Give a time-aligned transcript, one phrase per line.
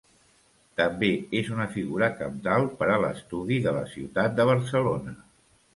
[0.79, 1.09] També
[1.41, 5.21] és una figura cabdal per a l'estudi de la ciutat de Barcelona.